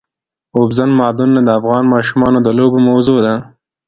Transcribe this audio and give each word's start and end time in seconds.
اوبزین 0.57 0.91
معدنونه 0.99 1.41
د 1.43 1.49
افغان 1.59 1.83
ماشومانو 1.93 2.39
د 2.43 2.47
لوبو 2.57 2.77
موضوع 2.89 3.17
ده. 3.25 3.33